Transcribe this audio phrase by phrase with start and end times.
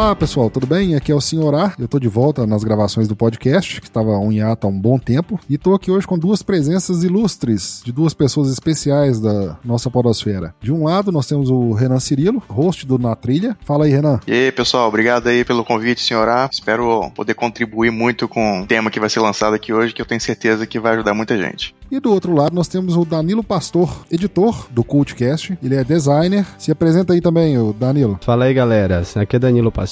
[0.00, 0.94] Olá, pessoal, tudo bem?
[0.94, 1.74] Aqui é o Senhorá.
[1.78, 4.98] Eu tô de volta nas gravações do podcast, que estava um hiato há um bom
[4.98, 9.90] tempo, e tô aqui hoje com duas presenças ilustres de duas pessoas especiais da nossa
[9.90, 10.54] podosfera.
[10.58, 13.54] De um lado, nós temos o Renan Cirilo, host do Na Trilha.
[13.62, 14.20] Fala aí, Renan.
[14.26, 16.48] E aí, pessoal, obrigado aí pelo convite, Senhorá.
[16.50, 20.06] Espero poder contribuir muito com o tema que vai ser lançado aqui hoje, que eu
[20.06, 21.74] tenho certeza que vai ajudar muita gente.
[21.90, 25.58] E do outro lado, nós temos o Danilo Pastor, editor do Cultcast.
[25.62, 26.46] Ele é designer.
[26.56, 28.18] Se apresenta aí também, o Danilo.
[28.22, 29.02] Fala aí, galera.
[29.16, 29.89] Aqui é Danilo Pastor.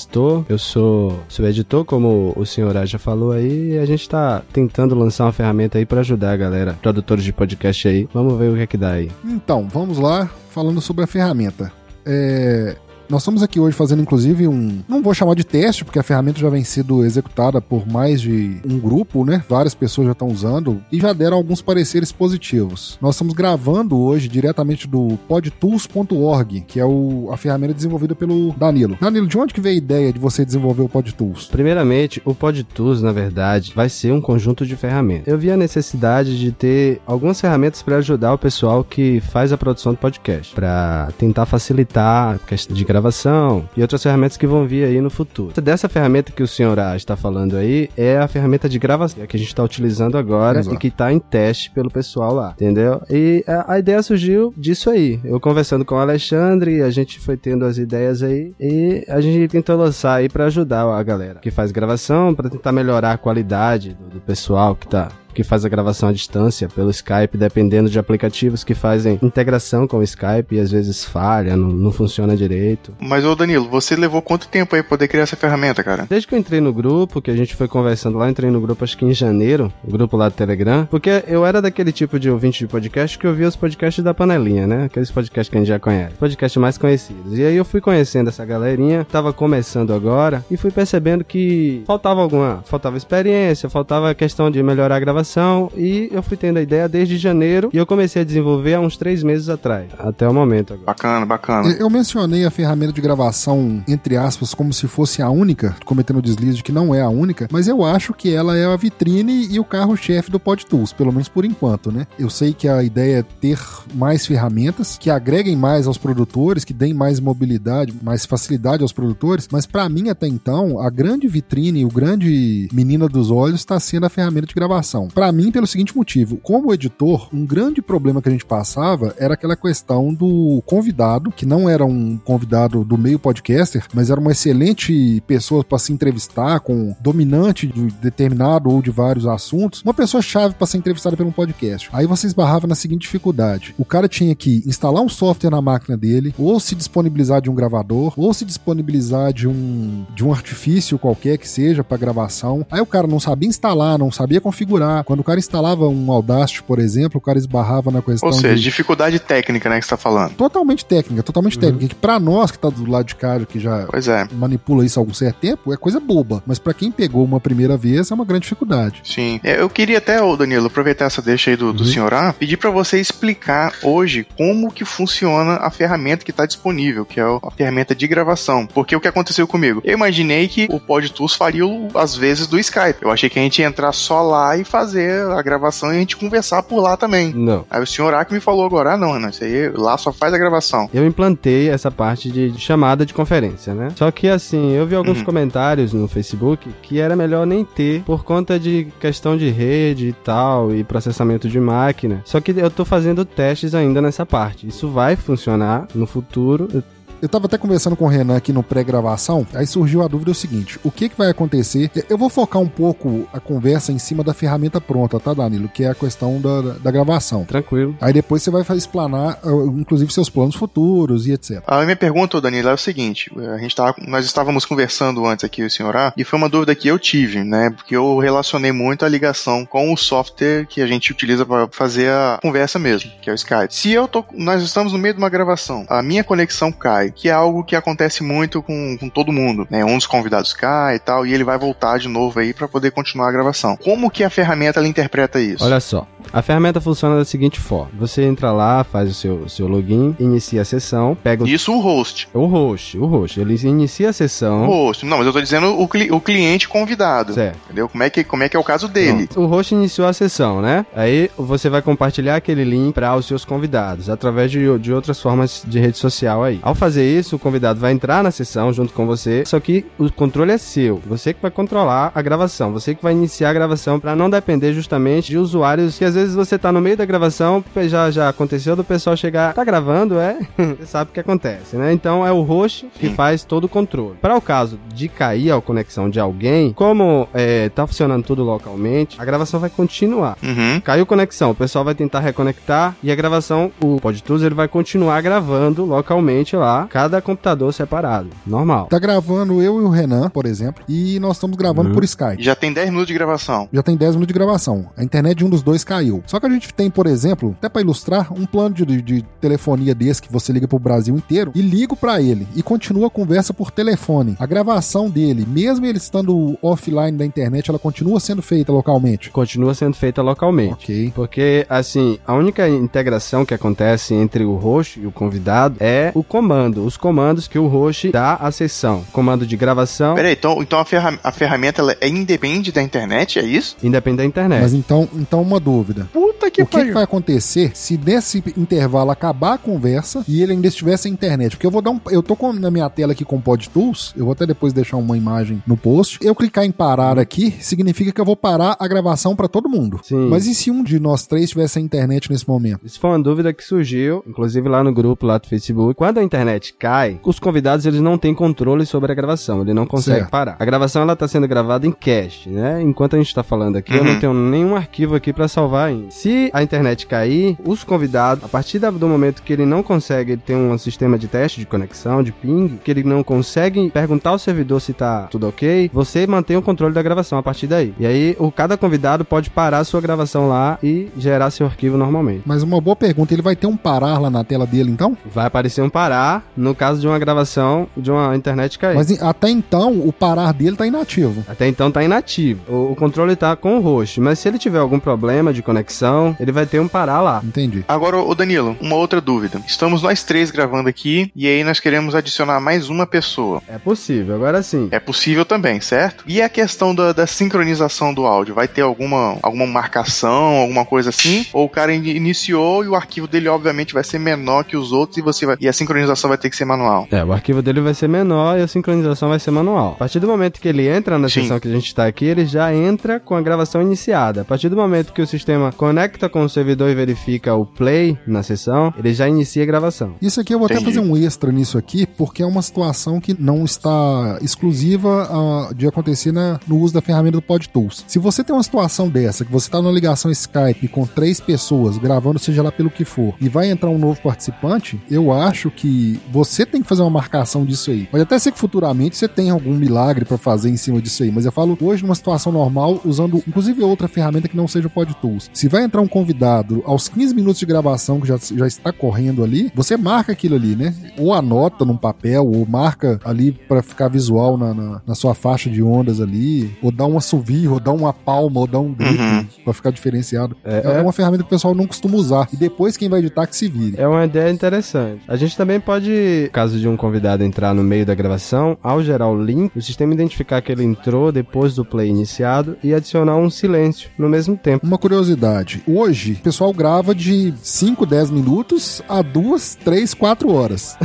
[0.48, 4.94] Eu sou, sou editor, como o senhor já falou aí, e a gente tá tentando
[4.94, 8.08] lançar uma ferramenta aí para ajudar a galera, produtores de podcast aí.
[8.12, 9.10] Vamos ver o que é que dá aí.
[9.24, 11.72] Então, vamos lá, falando sobre a ferramenta.
[12.04, 12.76] É,
[13.08, 14.80] nós estamos aqui hoje fazendo, inclusive, um.
[14.86, 18.60] Não vou chamar de teste, porque a ferramenta já vem sendo executada por mais de
[18.68, 19.42] um grupo, né?
[19.48, 22.98] Várias pessoas já estão usando e já deram alguns pareceres positivos.
[23.00, 28.98] Nós estamos gravando hoje diretamente do podtools.org, que é o, a ferramenta desenvolvida pelo Danilo.
[29.00, 31.46] Danilo, de onde que veio a ideia de você desenvolver o PodTools?
[31.46, 35.28] Primeiramente, o PodTools, na verdade, vai ser um conjunto de ferramentas.
[35.28, 39.56] Eu vi a necessidade de ter algumas ferramentas para ajudar o pessoal que faz a
[39.56, 44.46] produção do podcast, para tentar facilitar a questão de gravação gravação e outras ferramentas que
[44.46, 45.60] vão vir aí no futuro.
[45.60, 49.38] Dessa ferramenta que o senhor está falando aí é a ferramenta de gravação que a
[49.38, 50.74] gente está utilizando agora Exato.
[50.74, 53.00] e que está em teste pelo pessoal lá, entendeu?
[53.08, 55.20] E a, a, ideia surgiu disso aí.
[55.24, 59.48] Eu conversando com o Alexandre, a gente foi tendo as ideias aí e a gente
[59.48, 63.94] tentou lançar aí para ajudar a galera que faz gravação, para tentar melhorar a qualidade
[63.94, 67.98] do, do pessoal que está que faz a gravação à distância pelo Skype, dependendo de
[67.98, 72.94] aplicativos que fazem integração com o Skype e às vezes falha, não, não funciona direito.
[73.00, 76.06] Mas ô Danilo, você levou quanto tempo aí pra poder criar essa ferramenta, cara?
[76.08, 78.84] Desde que eu entrei no grupo, que a gente foi conversando lá, entrei no grupo
[78.84, 82.30] acho que em janeiro, o grupo lá do Telegram, porque eu era daquele tipo de
[82.30, 84.84] ouvinte de podcast que ouvia os podcasts da panelinha, né?
[84.84, 87.38] Aqueles podcasts que a gente já conhece, podcasts mais conhecidos.
[87.38, 92.20] E aí eu fui conhecendo essa galerinha, tava começando agora e fui percebendo que faltava
[92.20, 95.27] alguma, faltava experiência, faltava a questão de melhorar a gravação
[95.76, 98.96] e eu fui tendo a ideia desde janeiro e eu comecei a desenvolver há uns
[98.96, 100.86] três meses atrás, até o momento agora.
[100.86, 101.76] Bacana, bacana.
[101.78, 106.22] Eu mencionei a ferramenta de gravação, entre aspas, como se fosse a única, cometendo o
[106.22, 109.46] deslize de que não é a única, mas eu acho que ela é a vitrine
[109.50, 112.06] e o carro-chefe do PodTools, pelo menos por enquanto, né?
[112.18, 113.58] Eu sei que a ideia é ter
[113.94, 119.48] mais ferramentas que agreguem mais aos produtores, que deem mais mobilidade, mais facilidade aos produtores,
[119.50, 124.06] mas para mim até então, a grande vitrine, o grande menina dos olhos está sendo
[124.06, 128.28] a ferramenta de gravação para mim pelo seguinte motivo: como editor, um grande problema que
[128.28, 133.18] a gente passava era aquela questão do convidado, que não era um convidado do meio
[133.18, 138.90] podcaster, mas era uma excelente pessoa para se entrevistar com dominante de determinado ou de
[138.90, 141.88] vários assuntos, uma pessoa chave para ser entrevistada pelo um podcast.
[141.92, 145.96] Aí você esbarrava na seguinte dificuldade: o cara tinha que instalar um software na máquina
[145.96, 150.98] dele, ou se disponibilizar de um gravador, ou se disponibilizar de um de um artifício
[150.98, 152.66] qualquer que seja para gravação.
[152.70, 156.62] Aí o cara não sabia instalar, não sabia configurar, quando o cara instalava um Audacity,
[156.62, 158.28] por exemplo, o cara esbarrava na questão.
[158.28, 158.62] Ou seja, de...
[158.62, 160.34] dificuldade técnica, né, que você tá falando.
[160.34, 161.60] Totalmente técnica, totalmente uhum.
[161.60, 161.88] técnica.
[161.88, 164.34] Que pra nós que tá do lado de cá, que já é.
[164.34, 166.42] manipula isso há algum certo tempo, é coisa boba.
[166.46, 169.02] Mas para quem pegou uma primeira vez, é uma grande dificuldade.
[169.04, 169.40] Sim.
[169.42, 171.90] É, eu queria até, ô Danilo, aproveitar essa deixa aí do, do uhum.
[171.90, 177.04] senhor A, pedir para você explicar hoje como que funciona a ferramenta que tá disponível,
[177.04, 178.66] que é a ferramenta de gravação.
[178.66, 179.80] Porque o que aconteceu comigo?
[179.84, 181.58] Eu imaginei que o PodTools faria
[181.94, 183.02] às vezes do Skype.
[183.02, 185.96] Eu achei que a gente ia entrar só lá e fazer fazer a gravação e
[185.96, 187.32] a gente conversar por lá também.
[187.32, 187.64] Não.
[187.70, 190.32] Aí o senhor Aki me falou agora, ah não, Renan, isso aí lá só faz
[190.32, 190.88] a gravação.
[190.92, 193.88] Eu implantei essa parte de, de chamada de conferência, né?
[193.94, 195.24] Só que assim, eu vi alguns uhum.
[195.24, 200.12] comentários no Facebook que era melhor nem ter por conta de questão de rede e
[200.12, 202.22] tal e processamento de máquina.
[202.24, 204.66] Só que eu tô fazendo testes ainda nessa parte.
[204.66, 206.68] Isso vai funcionar no futuro.
[206.72, 206.82] Eu
[207.26, 210.78] tava até conversando com o Renan aqui no pré-gravação, aí surgiu a dúvida o seguinte:
[210.84, 211.90] o que que vai acontecer?
[212.08, 215.68] Eu vou focar um pouco a conversa em cima da ferramenta pronta, tá, Danilo?
[215.68, 217.44] Que é a questão da, da gravação.
[217.44, 217.96] Tranquilo.
[218.00, 221.62] Aí depois você vai explanar, uh, inclusive, seus planos futuros e etc.
[221.66, 225.62] A minha pergunta, Danilo, é o seguinte: a gente tava, nós estávamos conversando antes aqui,
[225.62, 227.70] o senhor A, e foi uma dúvida que eu tive, né?
[227.70, 232.10] Porque eu relacionei muito a ligação com o software que a gente utiliza para fazer
[232.10, 233.74] a conversa mesmo, que é o Skype.
[233.74, 237.28] Se eu tô, nós estamos no meio de uma gravação, a minha conexão cai que
[237.28, 239.84] é algo que acontece muito com, com todo mundo, né?
[239.84, 242.90] Um dos convidados cai e tal, e ele vai voltar de novo aí para poder
[242.90, 243.76] continuar a gravação.
[243.76, 245.64] Como que a ferramenta ela interpreta isso?
[245.64, 249.66] Olha só, A ferramenta funciona da seguinte forma: você entra lá, faz o seu, seu
[249.66, 251.48] login, inicia a sessão, pega o.
[251.48, 252.28] Isso o host.
[252.34, 253.40] O host, o host.
[253.40, 254.68] Ele inicia a sessão.
[254.68, 255.04] O host.
[255.06, 257.32] Não, mas eu tô dizendo o, cli o cliente convidado.
[257.34, 257.58] Certo.
[257.66, 257.88] Entendeu?
[257.88, 259.26] Como é, que, como é que é o caso dele?
[259.26, 259.40] Pronto.
[259.40, 260.84] O host iniciou a sessão, né?
[260.94, 265.62] Aí você vai compartilhar aquele link para os seus convidados, através de, de outras formas
[265.66, 266.58] de rede social aí.
[266.62, 270.10] Ao fazer isso, o convidado vai entrar na sessão junto com você, só que o
[270.12, 271.00] controle é seu.
[271.06, 274.72] Você que vai controlar a gravação, você que vai iniciar a gravação para não depender
[274.72, 278.74] justamente de usuários que às vezes você tá no meio da gravação, já já aconteceu
[278.74, 280.38] do pessoal chegar, tá gravando, é?
[280.56, 281.92] você sabe o que acontece, né?
[281.92, 284.16] Então é o host que faz todo o controle.
[284.20, 289.16] Para o caso de cair a conexão de alguém, como é, tá funcionando tudo localmente,
[289.20, 290.36] a gravação vai continuar.
[290.42, 290.80] Uhum.
[290.80, 295.20] Caiu conexão, o pessoal vai tentar reconectar e a gravação, o PodTools, ele vai continuar
[295.20, 298.28] gravando localmente lá, cada computador separado.
[298.46, 298.86] Normal.
[298.86, 301.94] Tá gravando eu e o Renan, por exemplo, e nós estamos gravando Uhum.
[301.94, 302.42] por Skype.
[302.42, 303.68] Já tem 10 minutos de gravação.
[303.72, 304.86] Já tem 10 minutos de gravação.
[304.96, 305.97] A internet de um dos dois caiu.
[306.26, 309.94] Só que a gente tem, por exemplo, até pra ilustrar, um plano de, de telefonia
[309.94, 313.52] desse que você liga pro Brasil inteiro e ligo pra ele e continua a conversa
[313.52, 314.36] por telefone.
[314.38, 319.30] A gravação dele, mesmo ele estando offline da internet, ela continua sendo feita localmente.
[319.30, 320.72] Continua sendo feita localmente.
[320.72, 321.12] Ok.
[321.14, 326.22] Porque, assim, a única integração que acontece entre o host e o convidado é o
[326.22, 329.04] comando, os comandos que o host dá à sessão.
[329.12, 333.38] Comando de gravação, Peraí, então, então a, ferra a ferramenta ela é independente da internet,
[333.38, 333.76] é isso?
[333.82, 334.62] independe da internet.
[334.62, 335.87] Mas então, então uma dúvida.
[336.12, 336.94] Puta que o que, que pariu.
[336.94, 341.52] vai acontecer se nesse intervalo acabar a conversa e ele ainda estivesse sem internet?
[341.56, 342.00] Porque eu vou dar um.
[342.10, 344.96] Eu tô com, na minha tela aqui com o PodTools, eu vou até depois deixar
[344.96, 346.18] uma imagem no post.
[346.22, 350.00] Eu clicar em parar aqui, significa que eu vou parar a gravação pra todo mundo.
[350.02, 350.28] Sim.
[350.28, 352.80] Mas e se um de nós três tivesse sem internet nesse momento?
[352.84, 355.94] Isso foi uma dúvida que surgiu, inclusive lá no grupo lá do Facebook.
[355.94, 359.86] Quando a internet cai, os convidados eles não têm controle sobre a gravação, ele não
[359.86, 360.30] consegue Certo.
[360.30, 360.56] parar.
[360.58, 362.80] A gravação ela tá sendo gravada em cache, né?
[362.82, 364.12] Enquanto a gente tá falando aqui, eu Uhum.
[364.12, 366.10] não tenho nenhum arquivo aqui pra salvar ainda.
[366.10, 370.56] Se a internet cair, os convidados, a partir do momento que ele não consegue, tem
[370.56, 374.80] um sistema de teste de conexão, de ping, que ele não consegue perguntar ao servidor
[374.80, 377.94] se tá tudo ok, você mantém o controle da gravação a partir daí.
[377.98, 382.42] E aí, o cada convidado pode parar sua gravação lá e gerar seu arquivo normalmente.
[382.44, 385.16] Mas uma boa pergunta, ele vai ter um parar lá na tela dele então?
[385.26, 388.94] Vai aparecer um parar no caso de uma gravação de uma internet cair.
[388.94, 391.44] Mas até então o parar dele tá inativo.
[391.48, 392.60] Até então tá inativo.
[392.68, 396.34] O, o controle tá com o host, mas se ele tiver algum problema de conexão,
[396.40, 397.42] ele vai ter um parar lá.
[397.44, 397.84] Entendi.
[397.86, 399.60] Agora, ô Danilo, uma outra dúvida.
[399.66, 403.62] Estamos nós três gravando aqui e aí nós queremos adicionar mais uma pessoa.
[403.68, 404.34] É possível.
[404.34, 404.88] Agora sim.
[404.90, 406.24] É possível também, certo?
[406.26, 408.54] E a questão da, da sincronização do áudio?
[408.54, 411.44] Vai ter alguma, alguma marcação, alguma coisa assim?
[411.52, 414.90] Ou o cara in- iniciou e o arquivo dele, obviamente, vai ser menor que os
[414.92, 415.56] outros e você vai.
[415.60, 417.06] E a sincronização vai ter que ser manual.
[417.10, 419.92] É, o arquivo dele vai ser menor e a sincronização vai ser manual.
[419.92, 421.42] A partir do momento que ele entra na Sim.
[421.42, 424.42] sessão que a gente tá aqui, ele já entra com a gravação iniciada.
[424.42, 428.16] A partir do momento que o sistema conecta com o servidor e verifica o play
[428.26, 430.14] na sessão, ele já inicia a gravação.
[430.20, 430.94] Isso aqui eu vou até Entendi.
[430.96, 435.86] fazer um extra nisso aqui, porque é uma situação que não está exclusiva ah, de
[435.86, 438.04] acontecer na- no uso da ferramenta do PodTools.
[438.06, 441.98] Se você tem uma situação dessa, que você está numa ligação Skype com três pessoas,
[441.98, 446.18] gravando seja lá pelo que for, e vai entrar um novo participante, eu acho que
[446.30, 448.06] você tem que fazer uma marcação disso aí.
[448.06, 451.30] Pode até ser que futuramente você tenha algum milagre para fazer em cima disso aí,
[451.30, 454.90] mas eu falo hoje numa situação normal, usando inclusive outra ferramenta que não seja o
[454.90, 455.47] PodTools.
[455.52, 459.42] Se vai entrar um convidado aos 15 minutos de gravação que já, já está correndo
[459.42, 460.94] ali, você marca aquilo ali, né?
[461.18, 465.68] Ou anota num papel, ou marca ali para ficar visual na, na, na sua faixa
[465.68, 469.18] de ondas ali, ou dá um assovio, ou dá uma palma, ou dá um grito
[469.18, 469.46] Uhum.
[469.64, 470.56] pra ficar diferenciado.
[470.64, 472.48] É, É, é- uma ferramenta que o pessoal não costuma usar.
[472.52, 473.96] E depois quem vai editar que se vire.
[473.98, 475.22] É uma ideia interessante.
[475.26, 479.28] A gente também pode, caso de um convidado entrar no meio da gravação, ao gerar
[479.28, 483.50] o link, o sistema identificar que ele entrou depois do play iniciado e adicionar um
[483.50, 484.86] silêncio no mesmo tempo.
[484.86, 485.37] Uma curiosidade.
[485.86, 490.96] Hoje, o pessoal grava de 5, 10 minutos a 2, 3, 4 horas.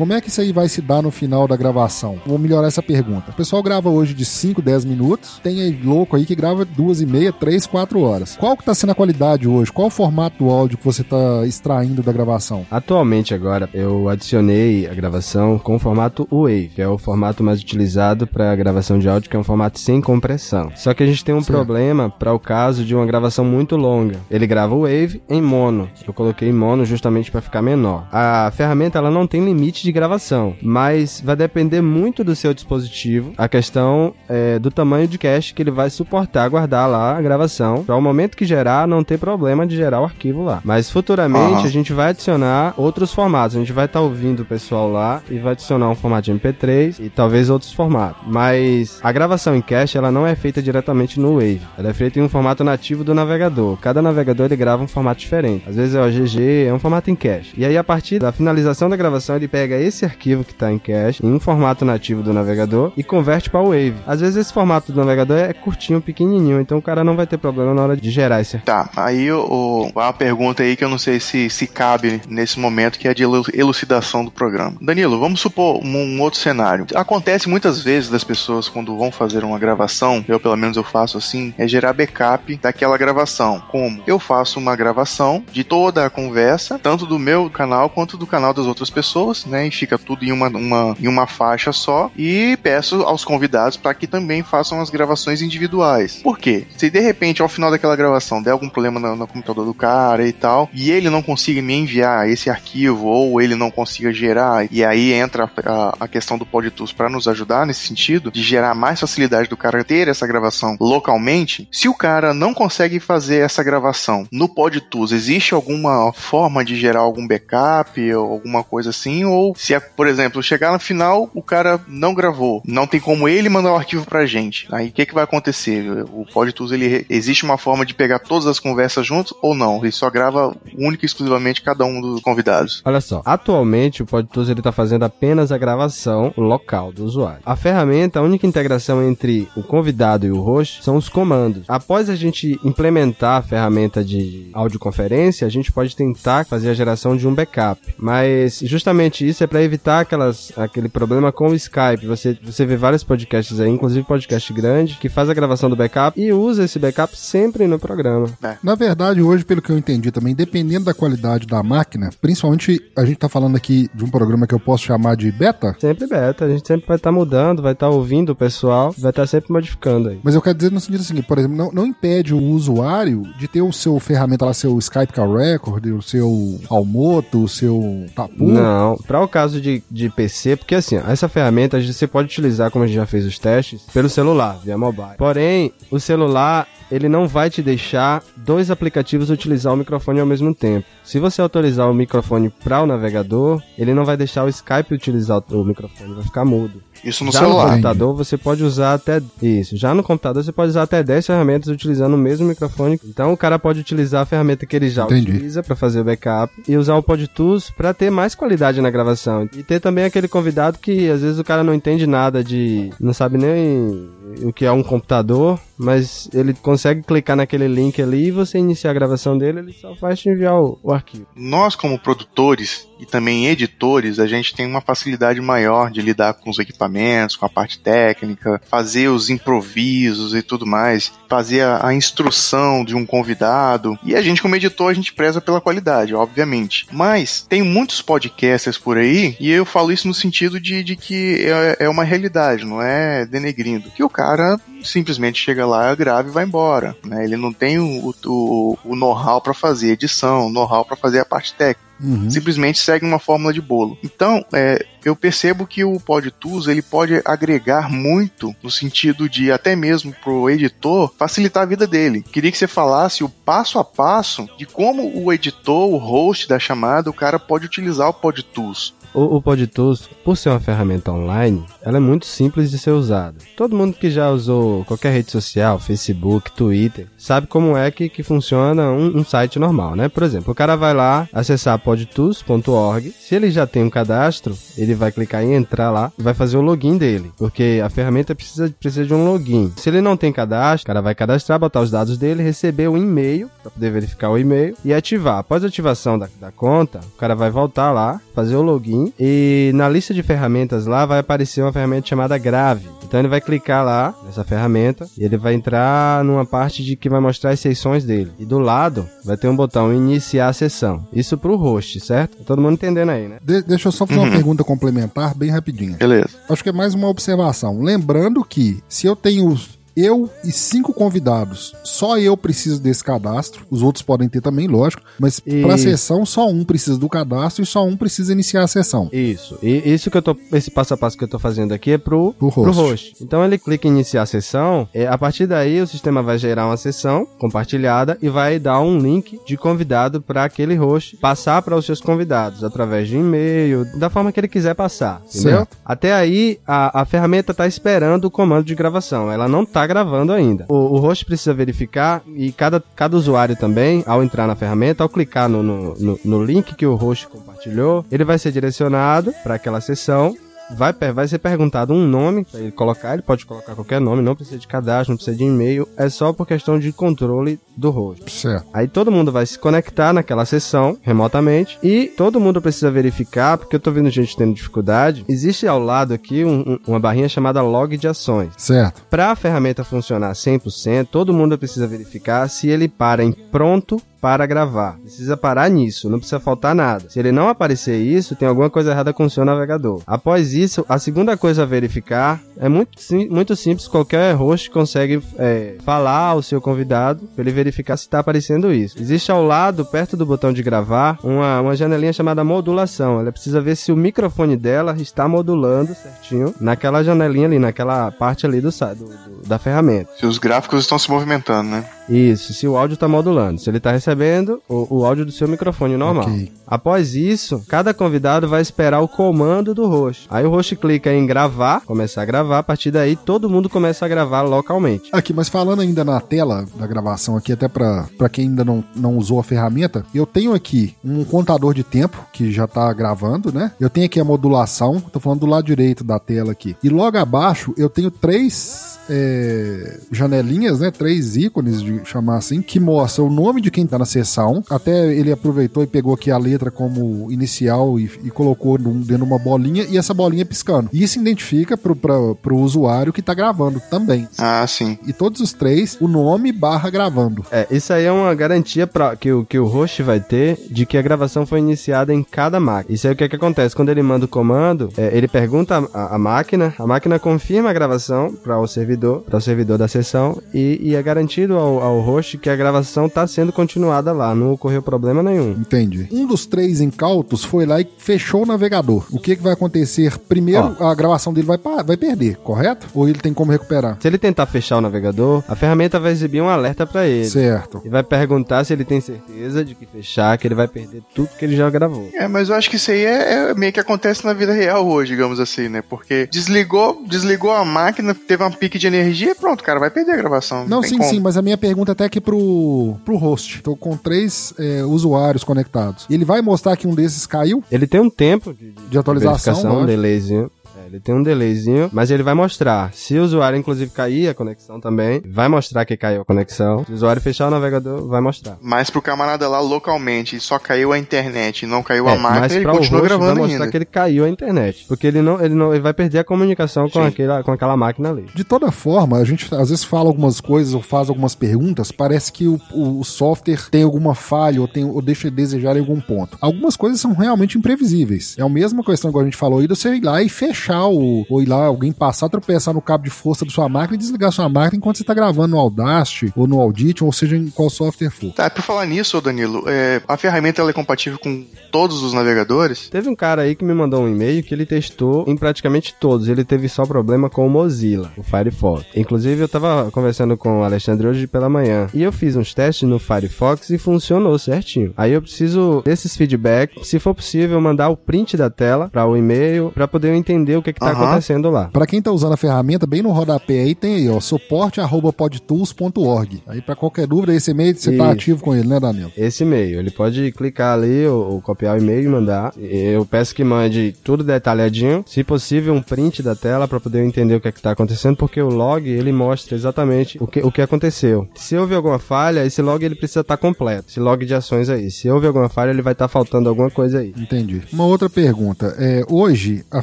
[0.00, 2.18] Como é que isso aí vai se dar no final da gravação?
[2.24, 3.32] Vou melhorar essa pergunta.
[3.32, 5.38] O pessoal grava hoje de 5, 10 minutos.
[5.42, 8.34] Tem aí louco aí que grava duas e meia, 3, 4 horas.
[8.34, 9.70] Qual que tá sendo a qualidade hoje?
[9.70, 12.64] Qual o formato do áudio que você tá extraindo da gravação?
[12.70, 17.60] Atualmente agora eu adicionei a gravação com o formato WAV, que é o formato mais
[17.60, 20.72] utilizado para gravação de áudio, que é um formato sem compressão.
[20.76, 21.58] Só que a gente tem um Certo.
[21.58, 24.16] problema para o caso de uma gravação muito longa.
[24.30, 25.90] Ele grava o WAV em mono.
[26.08, 28.08] Eu coloquei mono justamente para ficar menor.
[28.10, 32.54] A ferramenta ela não tem limite de de gravação, mas vai depender muito do seu
[32.54, 37.22] dispositivo, a questão é, do tamanho de cache que ele vai suportar guardar lá a
[37.22, 40.60] gravação, para o momento que gerar não ter problema de gerar o arquivo lá.
[40.64, 41.64] Mas futuramente uhum.
[41.64, 45.22] a gente vai adicionar outros formatos, a gente vai estar tá ouvindo o pessoal lá
[45.28, 48.22] e vai adicionar um formato de MP3 e talvez outros formatos.
[48.26, 52.20] Mas a gravação em cache ela não é feita diretamente no Wave, ela é feita
[52.20, 53.76] em um formato nativo do navegador.
[53.78, 55.68] Cada navegador ele grava um formato diferente.
[55.68, 57.52] Às vezes é o GG, é um formato em cache.
[57.56, 60.78] E aí a partir da finalização da gravação ele pega esse arquivo que está em
[60.78, 63.96] cache em um formato nativo do navegador e converte para o Wave.
[64.06, 67.38] Às vezes esse formato do navegador é curtinho, pequenininho, então o cara não vai ter
[67.38, 68.66] problema na hora de gerar esse arquivo.
[68.66, 72.98] Tá, aí o, uma pergunta aí que eu não sei se, se cabe nesse momento,
[72.98, 74.76] que é de elucidação do programa.
[74.80, 76.86] Danilo, vamos supor um, um outro cenário.
[76.94, 81.18] Acontece muitas vezes das pessoas quando vão fazer uma gravação, eu pelo menos eu faço
[81.18, 83.62] assim, é gerar backup daquela gravação.
[83.70, 84.02] Como?
[84.06, 88.52] Eu faço uma gravação de toda a conversa, tanto do meu canal quanto do canal
[88.52, 89.59] das outras pessoas, né?
[89.66, 92.10] E fica tudo em uma, uma, em uma faixa só.
[92.16, 96.20] E peço aos convidados para que também façam as gravações individuais.
[96.22, 96.66] Por quê?
[96.76, 100.26] Se de repente ao final daquela gravação der algum problema no, no computador do cara
[100.26, 104.66] e tal, e ele não consiga me enviar esse arquivo, ou ele não consiga gerar,
[104.70, 108.74] e aí entra a, a questão do PodTools para nos ajudar nesse sentido, de gerar
[108.74, 111.68] mais facilidade do cara ter essa gravação localmente.
[111.70, 117.00] Se o cara não consegue fazer essa gravação no PodTools, existe alguma forma de gerar
[117.00, 119.24] algum backup ou alguma coisa assim?
[119.24, 123.28] Ou se, é, por exemplo, chegar no final, o cara não gravou, não tem como
[123.28, 124.66] ele mandar o arquivo pra gente.
[124.70, 126.04] Aí o que, que vai acontecer?
[126.12, 129.78] O PodTools, ele existe uma forma de pegar todas as conversas juntos ou não?
[129.78, 132.82] Ele só grava única e exclusivamente cada um dos convidados.
[132.84, 137.42] Olha só, atualmente o PodTools ele tá fazendo apenas a gravação local do usuário.
[137.44, 141.64] A ferramenta, a única integração entre o convidado e o host são os comandos.
[141.68, 147.16] Após a gente implementar a ferramenta de audioconferência, a gente pode tentar fazer a geração
[147.16, 147.80] de um backup.
[147.98, 152.06] Mas justamente isso é para evitar aquelas, aquele problema com o Skype.
[152.06, 156.20] Você, você vê vários podcasts aí, inclusive podcast grande, que faz a gravação do backup
[156.20, 158.26] e usa esse backup sempre no programa.
[158.42, 158.56] É.
[158.62, 163.04] Na verdade, hoje, pelo que eu entendi também, dependendo da qualidade da máquina, principalmente a
[163.04, 165.74] gente tá falando aqui de um programa que eu posso chamar de beta.
[165.78, 168.94] Sempre beta, a gente sempre vai estar tá mudando, vai estar tá ouvindo o pessoal,
[168.98, 170.20] vai estar tá sempre modificando aí.
[170.22, 173.48] Mas eu quero dizer no sentido assim, por exemplo, não, não impede o usuário de
[173.48, 178.48] ter o seu ferramenta lá, seu Skype Call Record, o seu Almoto, o seu Tapu.
[178.48, 182.84] Não, para o caso de, de PC, porque assim, essa ferramenta você pode utilizar, como
[182.84, 185.16] a gente já fez os testes, pelo celular, via mobile.
[185.16, 190.54] Porém, o celular ele não vai te deixar dois aplicativos utilizar o microfone ao mesmo
[190.54, 190.86] tempo.
[191.04, 195.42] Se você autorizar o microfone para o navegador, ele não vai deixar o Skype utilizar
[195.50, 196.82] o microfone, vai ficar mudo.
[197.04, 197.64] Isso no Já celular.
[197.64, 199.76] no computador você pode usar até isso.
[199.76, 203.00] Já no computador você pode usar até 10 ferramentas utilizando o mesmo microfone.
[203.04, 205.30] Então o cara pode utilizar a ferramenta que ele já Entendi.
[205.32, 209.48] utiliza para fazer o backup e usar o PodTools para ter mais qualidade na gravação.
[209.56, 213.12] E ter também aquele convidado que às vezes o cara não entende nada de, não
[213.12, 214.08] sabe nem
[214.42, 218.90] o que é um computador, mas ele consegue clicar naquele link ali e você iniciar
[218.90, 221.26] a gravação dele, ele só faz te enviar o, o arquivo.
[221.34, 226.50] Nós como produtores e também editores, a gente tem uma facilidade maior de lidar com
[226.50, 231.94] os equipamentos, com a parte técnica, fazer os improvisos e tudo mais, fazer a, a
[231.94, 233.98] instrução de um convidado.
[234.04, 236.86] E a gente, como editor, a gente preza pela qualidade, obviamente.
[236.92, 241.42] Mas tem muitos podcasters por aí, e eu falo isso no sentido de, de que
[241.46, 243.90] é, é uma realidade, não é denegrindo.
[243.90, 246.94] Que o cara simplesmente chega lá, grava e vai embora.
[247.04, 247.24] Né?
[247.24, 251.54] Ele não tem o, o, o know-how para fazer edição, know-how para fazer a parte
[251.54, 251.90] técnica.
[252.02, 252.30] Uhum.
[252.30, 253.98] Simplesmente segue uma fórmula de bolo.
[254.02, 259.76] Então, é, eu percebo que o PodTools ele pode agregar muito no sentido de até
[259.76, 262.22] mesmo pro editor facilitar a vida dele.
[262.22, 266.58] Queria que você falasse o passo a passo de como o editor, o host da
[266.58, 268.94] chamada, o cara pode utilizar o PodTools.
[269.12, 273.36] O, o PodTools, por ser uma ferramenta online, ela é muito simples de ser usada.
[273.56, 278.22] Todo mundo que já usou qualquer rede social, Facebook, Twitter, sabe como é que, que
[278.22, 280.08] funciona um, um site normal, né?
[280.08, 283.12] Por exemplo, o cara vai lá acessar podtools.org.
[283.18, 286.56] Se ele já tem um cadastro, ele vai clicar em entrar lá e vai fazer
[286.56, 289.72] o login dele, porque a ferramenta precisa, precisa de um login.
[289.76, 292.96] Se ele não tem cadastro, o cara vai cadastrar, botar os dados dele, receber o
[292.96, 295.38] e-mail para poder verificar o e-mail e ativar.
[295.38, 299.70] Após a ativação da, da conta, o cara vai voltar lá, fazer o login e
[299.74, 302.88] na lista de ferramentas lá vai aparecer uma ferramenta chamada Grave.
[303.04, 307.08] Então ele vai clicar lá nessa ferramenta e ele vai entrar numa parte de que
[307.08, 308.30] vai mostrar as sessões dele.
[308.38, 311.04] E do lado vai ter um botão iniciar a sessão.
[311.12, 312.38] Isso pro host, certo?
[312.38, 313.38] Tá todo mundo entendendo aí, né?
[313.42, 314.26] De deixa eu só fazer uhum.
[314.26, 315.96] uma pergunta complementar bem rapidinho.
[315.96, 316.30] Beleza.
[316.48, 317.82] Acho que é mais uma observação.
[317.82, 319.58] Lembrando que se eu tenho
[320.04, 321.74] eu e cinco convidados.
[321.84, 323.64] Só eu preciso desse cadastro.
[323.70, 325.02] Os outros podem ter também, lógico.
[325.18, 328.62] Mas E- para a sessão, só um precisa do cadastro e só um precisa iniciar
[328.62, 329.08] a sessão.
[329.12, 329.58] Isso.
[329.62, 330.36] E isso que eu tô.
[330.52, 332.80] Esse passo a passo que eu tô fazendo aqui é pro, Pro pro host.
[332.82, 333.16] host.
[333.24, 334.88] Então ele clica em iniciar a sessão.
[334.94, 338.98] é, a partir daí o sistema vai gerar uma sessão compartilhada e vai dar um
[338.98, 344.08] link de convidado para aquele host passar para os seus convidados através de e-mail, da
[344.08, 345.20] forma que ele quiser passar.
[345.28, 345.58] Entendeu?
[345.58, 345.76] Certo.
[345.84, 349.30] Até aí a, a ferramenta tá esperando o comando de gravação.
[349.30, 350.66] Ela não tá gravando ainda.
[350.68, 355.08] O, o host precisa verificar e cada, cada usuário também, ao entrar na ferramenta, ao
[355.08, 359.56] clicar no, no, no, no link que o host compartilhou, ele vai ser direcionado para
[359.56, 360.32] aquela sessão.
[360.76, 364.34] Vai, vai ser perguntado um nome para ele colocar, ele pode colocar qualquer nome, não
[364.36, 368.30] precisa de cadastro, não precisa de e-mail, é só por questão de controle do host.
[368.30, 368.66] Certo.
[368.72, 373.76] Aí todo mundo vai se conectar naquela sessão remotamente e todo mundo precisa verificar, porque
[373.76, 375.24] eu tô vendo gente tendo dificuldade.
[375.28, 378.52] Existe ao lado aqui um- um- uma barrinha chamada log de ações.
[378.56, 379.02] Certo.
[379.10, 384.46] Para a ferramenta funcionar 100%, todo mundo precisa verificar se ele para em pronto para
[384.46, 384.98] gravar.
[385.00, 387.08] Precisa parar nisso, não precisa faltar nada.
[387.08, 390.02] Se ele não aparecer isso, tem alguma coisa errada com o seu navegador.
[390.06, 393.88] Após isso, a segunda coisa a verificar é muito, sim- muito simples.
[393.88, 399.00] Qualquer host consegue é, falar ao seu convidado para ele verificar se está aparecendo isso.
[399.00, 403.20] Existe ao lado, perto do botão de gravar, uma, uma janelinha chamada modulação.
[403.20, 408.46] Ela precisa ver se o microfone dela está modulando certinho naquela janelinha ali, naquela parte
[408.46, 410.10] ali do, do- do- da ferramenta.
[410.18, 411.84] Se os gráficos estão se movimentando, né?
[412.10, 413.60] Isso, se o áudio está modulando.
[413.60, 416.24] Se ele está recebendo o, o áudio do seu microfone normal.
[416.24, 416.52] Ok.
[416.66, 420.26] Após isso, cada convidado vai esperar o comando do host.
[420.30, 422.58] Aí o host clica em gravar, começar a gravar.
[422.58, 425.10] A partir daí, todo mundo começa a gravar localmente.
[425.12, 428.84] Aqui, mas falando ainda na tela da gravação aqui, até pra pra quem ainda não,
[428.94, 433.52] não usou a ferramenta, eu tenho aqui um contador de tempo que já tá gravando,
[433.52, 433.72] né?
[433.80, 436.76] Eu tenho aqui a modulação, tô falando do lado direito da tela aqui.
[436.82, 440.90] E logo abaixo eu tenho três é, janelinhas, né?
[440.90, 444.62] Três ícones, de chamar assim, que mostram o nome de quem tá na sessão.
[444.70, 449.18] Até ele aproveitou e pegou aqui a letra como inicial e, e colocou num- dentro
[449.18, 450.88] de uma bolinha e essa bolinha piscando.
[450.92, 454.28] E isso identifica pro, pra, pro usuário que tá gravando também.
[454.38, 454.98] Ah, sim.
[455.06, 457.44] E todos os três, o nome barra gravando.
[457.50, 460.86] É, isso aí é uma garantia pra, que, o, que o host vai ter de
[460.86, 462.94] que a gravação foi iniciada em cada máquina.
[462.94, 463.74] Isso aí o que, é que acontece?
[463.76, 467.72] Quando ele manda o comando, é, ele pergunta a, a máquina, a máquina confirma a
[467.72, 472.00] gravação para o servidor, para o servidor da sessão, e, e é garantido ao, ao
[472.00, 475.52] host que a gravação está sendo continuada lá, não ocorreu problema nenhum.
[475.52, 476.08] Entendi.
[476.10, 479.06] Um dos três incautos foi lá e fechou o navegador.
[479.10, 480.18] O que, que vai acontecer?
[480.18, 482.86] Primeiro, a gravação dele vai, vai perder, correto?
[482.94, 483.98] Ou ele tem como recuperar?
[484.00, 487.28] Se ele tentar fechar o navegador, a ferramenta vai exibir um alerta para ele.
[487.28, 487.82] Certo.
[487.84, 491.28] E vai perguntar se ele tem certeza de que fechar, que ele vai perder tudo
[491.38, 492.08] que ele já gravou.
[492.14, 494.86] É, mas eu acho que isso aí é, é meio que acontece na vida real
[494.86, 495.82] hoje, digamos assim, né?
[495.82, 500.12] Porque desligou, desligou a máquina, teve um pique de energia e pronto, cara, vai perder
[500.12, 500.66] a gravação.
[500.66, 501.10] Não, tem sim, como.
[501.10, 503.62] sim, mas a minha pergunta até aqui pro, pro host.
[503.62, 506.06] Tô com três é, usuários conectados.
[506.10, 507.62] Ele vai mostrar que um desses caiu?
[507.70, 510.50] Ele tem um tempo de, De atualização, verificação, um delayzinho.
[510.90, 512.92] Ele tem um delayzinho, mas ele vai mostrar.
[512.92, 516.84] Se o usuário, inclusive, cair a conexão também, vai mostrar que caiu a conexão.
[516.84, 518.58] Se o usuário fechar o navegador, vai mostrar.
[518.60, 522.40] Mas pro camarada lá localmente só caiu a internet e não caiu a É, máquina,
[522.40, 523.70] mas ele continua host vai gravando mostrar ainda.
[523.70, 524.84] que ele caiu a internet.
[524.88, 528.10] Porque ele não, ele não ele vai perder a comunicação com, aquela, com aquela máquina
[528.10, 528.26] ali.
[528.34, 532.32] De toda forma, a gente às vezes fala algumas coisas ou faz algumas perguntas, parece
[532.32, 535.80] que o, o- o software tem alguma falha ou, tem, ou deixa a desejar em
[535.80, 536.36] algum ponto.
[536.40, 538.34] Algumas coisas são realmente imprevisíveis.
[538.38, 540.79] É a mesma questão que a gente falou aí, de você ir lá e fechar
[540.86, 543.98] o, ou ir lá, alguém passar, tropeçar no cabo de força da sua máquina e
[543.98, 547.48] desligar sua máquina enquanto você está gravando no Audacity ou no Audition, ou seja, em
[547.50, 548.32] qual software for.
[548.32, 552.88] Tá, por falar nisso, Danilo, é, a ferramenta ela é compatível com todos os navegadores?
[552.88, 556.28] Teve um cara aí que me mandou um e-mail que ele testou em praticamente todos.
[556.28, 558.84] Ele teve só problema com o Mozilla, o Firefox.
[558.94, 561.88] Inclusive, eu tava conversando com o Alexandre hoje pela manhã.
[561.94, 564.92] E eu fiz uns testes no Firefox e funcionou certinho.
[564.96, 566.84] Aí eu preciso desses feedback.
[566.84, 570.56] Se for possível, mandar o print da tela para o e-mail para poder eu entender
[570.56, 571.04] o que, que tá Aham.
[571.04, 571.68] acontecendo lá.
[571.72, 576.42] Para quem tá usando a ferramenta, bem no rodapé aí tem aí, ó, suporte@podtools.org.
[576.46, 578.12] Aí para qualquer dúvida, esse e-mail você tá Isso.
[578.12, 579.10] ativo com ele, né, Danilo?
[579.16, 582.52] Esse e-mail, ele pode clicar ali ou, ou copiar o e-mail e mandar.
[582.56, 587.06] Eu peço que mande tudo detalhadinho, se possível um print da tela para poder eu
[587.06, 590.40] entender o que é que tá acontecendo, porque o log ele mostra exatamente o que,
[590.40, 591.28] o que aconteceu.
[591.34, 593.86] Se houve alguma falha, esse log ele precisa estar completo.
[593.88, 597.00] Esse log de ações aí, se houve alguma falha, ele vai estar faltando alguma coisa
[597.00, 597.12] aí.
[597.16, 597.62] Entendi.
[597.72, 598.74] Uma outra pergunta.
[598.78, 599.82] É, hoje a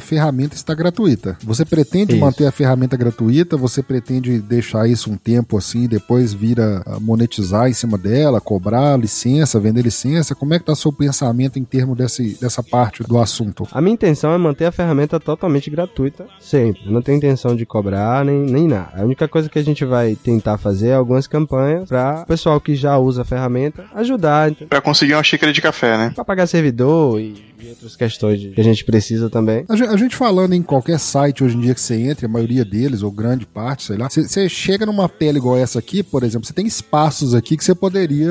[0.00, 1.36] ferramenta está gratuita.
[1.42, 2.20] Você pretende Isso.
[2.20, 3.56] manter a ferramenta gratuita?
[3.56, 8.40] Você pretende deixar isso um tempo assim e depois vira a monetizar em cima dela,
[8.40, 10.34] cobrar licença, vender licença?
[10.34, 13.68] Como é que tá o seu pensamento em termos desse, dessa parte do assunto?
[13.72, 16.86] A minha intenção é manter a ferramenta totalmente gratuita, sempre.
[16.86, 18.92] Eu não tenho intenção de cobrar nem, nem nada.
[18.94, 22.60] A única coisa que a gente vai tentar fazer é algumas campanhas para o pessoal
[22.60, 24.52] que já usa a ferramenta ajudar?
[24.68, 26.12] Pra conseguir uma xícara de café, né?
[26.14, 29.64] Pra pagar servidor e, e outras questões que a gente precisa também.
[29.68, 33.02] A gente falando em qualquer site hoje em dia que você entre, a maioria deles,
[33.02, 36.52] ou grande parte, sei lá, você- chega numa tela igual essa aqui, por exemplo, você
[36.52, 38.30] tem espaços aqui que você poderia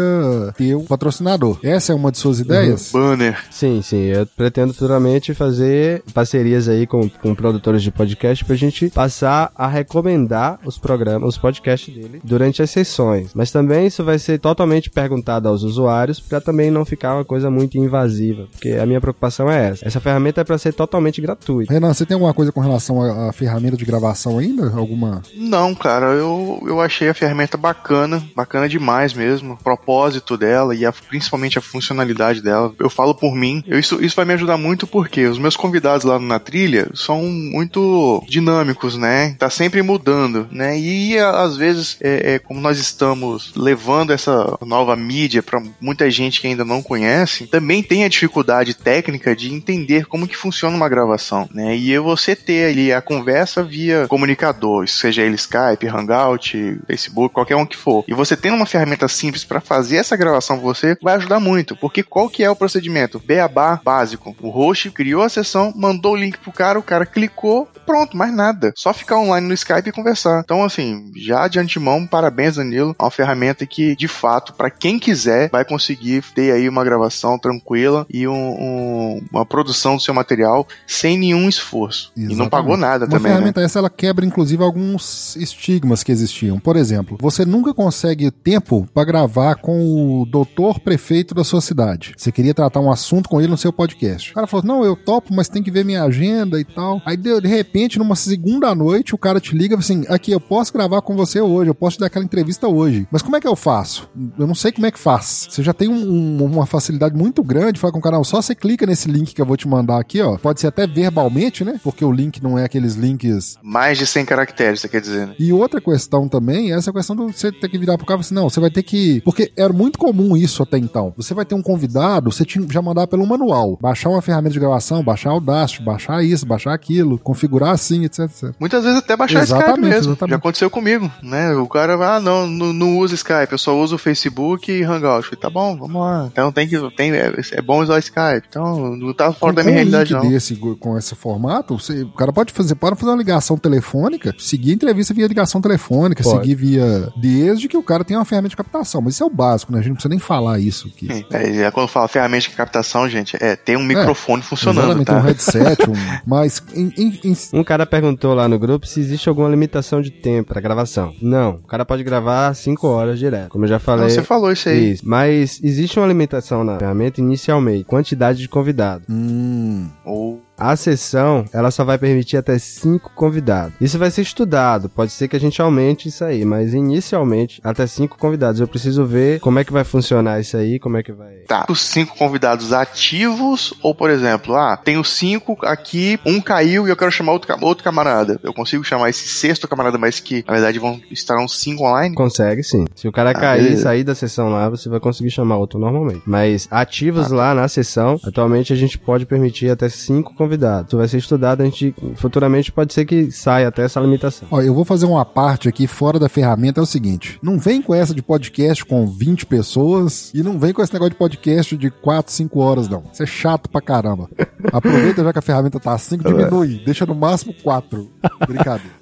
[0.58, 1.58] ter um patrocinador.
[1.63, 2.91] Essa é uma de suas ideias?
[2.91, 3.38] Banner.
[3.52, 4.04] Sim, sim.
[4.06, 9.67] Eu pretendo futuramente fazer parcerias aí com, com produtores de podcast pra gente passar a
[9.67, 13.32] recomendar os programas, os podcasts dele durante as sessões.
[13.34, 17.50] Mas também isso vai ser totalmente perguntado aos usuários pra também não ficar uma coisa
[17.50, 18.47] muito invasiva.
[18.52, 19.88] Porque a minha preocupação é essa.
[19.88, 21.73] Essa ferramenta é pra ser totalmente gratuita.
[21.73, 24.72] Renan, você tem alguma coisa com relação à, à ferramenta de gravação ainda?
[24.76, 25.22] Alguma?
[25.36, 29.54] Não, cara, eu, eu achei a ferramenta bacana, bacana demais mesmo.
[29.54, 32.74] O propósito dela e a- principalmente a funcionalidade dela.
[32.80, 36.06] Eu falo por mim, eu- isso, isso vai me ajudar muito porque os meus convidados
[36.06, 39.36] lá na trilha são muito dinâmicos, né?
[39.40, 40.78] Tá sempre mudando, né?
[40.80, 46.42] E às vezes, é, é, como nós estamos levando essa nova mídia para muita gente
[46.42, 50.90] que ainda não conhece, também tem a dificuldade técnica de entender como que funciona uma
[50.90, 51.76] gravação, né?
[51.78, 57.56] E é você ter ali a conversa via comunicador, seja ele Skype, Hangout, Facebook, qualquer
[57.58, 58.06] um que for.
[58.08, 62.02] E você tendo uma ferramenta simples para fazer essa gravação você, vai ajudar muito, porque
[62.02, 63.20] qual que é o procedimento?
[63.20, 64.36] Beabá básico.
[64.41, 68.34] O host criou a sessão, mandou o link pro cara, o cara clicou, pronto, mais
[68.34, 68.72] nada.
[68.76, 70.41] Só ficar online no Skype e conversar.
[70.43, 72.96] Então, assim, já de antemão, parabéns, Danilo.
[72.98, 77.38] É uma ferramenta que, de fato, para quem quiser, vai conseguir ter aí uma gravação
[77.38, 81.97] tranquila e um- um- uma produção do seu material sem nenhum esforço.
[82.16, 82.50] E não Exatamente.
[82.52, 83.30] pagou nada Uma também, né?
[83.38, 86.60] ferramenta essa, ela quebra, inclusive, alguns estigmas que existiam.
[86.60, 92.14] Por exemplo, você nunca consegue tempo para gravar com o doutor prefeito da sua cidade.
[92.18, 94.32] Você queria tratar um assunto com ele no seu podcast.
[94.32, 97.02] O cara falou, não, eu topo, mas tem que ver minha agenda e tal.
[97.06, 100.32] Aí, de, de repente, numa segunda noite, o cara te liga e fala assim, aqui,
[100.32, 103.08] eu posso gravar com você hoje, eu posso te dar aquela entrevista hoje.
[103.12, 104.10] Mas como é que eu faço?
[104.38, 105.48] Eu não sei como é que faz.
[105.50, 108.42] Você já tem um- um- uma facilidade muito grande de falar com o não, só
[108.42, 110.38] você clica nesse link que eu vou te mandar aqui, ó.
[110.38, 111.80] Pode ser até verbalmente, né?
[111.88, 115.36] Porque o link não é aqueles links Mais de 100 caracteres, você quer dizer, né?
[115.39, 118.23] e outra questão também é essa questão de você ter que virar pro cara e
[118.23, 119.21] falar assim, não, você vai ter que.
[119.21, 121.13] Porque era muito comum isso até então.
[121.15, 123.78] Você vai ter um convidado, você tinha- já mandar pelo manual.
[123.82, 128.52] Baixar uma ferramenta de gravação, baixar Audacity, baixar isso, baixar aquilo, configurar assim, etc, etc.
[128.60, 130.12] Muitas vezes até baixar Exatamente, Skype mesmo.
[130.12, 130.32] exatamente.
[130.32, 131.54] Já aconteceu comigo, né?
[131.56, 134.84] O cara vai, ah, não, não, não usa Skype, eu só uso o Facebook e
[134.84, 135.26] Hangout.
[135.28, 136.28] Falei, tá bom, vamos lá.
[136.32, 136.78] Então tem que.
[136.95, 138.45] Tem, é, é bom usar Skype.
[138.50, 140.30] Então não tá fora da com minha um realidade, link não.
[140.30, 144.72] desse com esse formato, você- o cara pode fazer, pode fazer uma ligação telefônica, seguir
[144.72, 146.38] a entrevista via ligação telefônica, Pode.
[146.42, 147.12] seguir via.
[147.18, 149.02] Desde que o cara tenha uma ferramenta de captação.
[149.02, 149.80] Mas isso é o básico, né?
[149.80, 151.08] A gente não precisa nem falar isso aqui.
[151.32, 155.18] É, é, quando fala ferramenta de captação, gente, é ter um microfone funcionando, Exatamente, tá?
[155.18, 155.94] um headset, um.
[156.26, 160.12] Mas em- em- em- Um cara perguntou lá no grupo se existe alguma limitação de
[160.12, 161.13] tempo pra gravação.
[161.22, 161.56] Não.
[161.63, 163.50] O cara pode gravar 5 horas direto.
[163.50, 164.04] Como eu já falei.
[164.06, 164.92] Não, você falou isso aí.
[164.94, 165.04] Isso.
[165.08, 167.84] Mas existe uma limitação na ferramenta inicialmente.
[167.84, 169.06] Quantidade de convidados.
[169.10, 173.74] Hum, Ou A sessão, ela só vai permitir até 5 convidados.
[173.80, 177.86] Isso vai ser estudado, pode ser que a gente aumente isso aí, mas inicialmente até
[177.86, 178.60] 5 convidados.
[178.60, 181.36] Eu preciso ver como é que vai funcionar isso aí, como é que vai...
[181.48, 186.89] Tá, os cinco convidados ativos, ou por exemplo, ah, tenho cinco aqui, um caiu e
[186.89, 188.39] eu quero chamar outro, outro camarada.
[188.43, 192.15] Eu consigo chamar esse sexto camarada, mas que na verdade vão estar uns cinco online?
[192.15, 192.86] Consegue sim.
[192.96, 195.80] Se o cara Ah, cair e sair da sessão lá, você vai conseguir chamar outro
[195.80, 196.24] normalmente.
[196.26, 197.36] Mas Ah, ativos tá.
[197.36, 200.47] lá na sessão, atualmente a gente pode permitir até 5 convidados.
[200.56, 204.48] Isso vai ser estudado, a gente futuramente pode ser que saia até essa limitação.
[204.52, 207.82] Ó, eu vou fazer uma parte aqui fora da ferramenta, é o seguinte, não vem
[207.82, 211.78] com essa de podcast com 20 pessoas e não vem com esse negócio de podcast
[211.78, 213.04] de 4, 5 horas, não.
[213.12, 214.30] Isso é chato pra caramba.
[214.72, 218.10] Aproveita já que a ferramenta tá 5, diminui, deixa no máximo 4.
[218.48, 218.97] Brincadeira.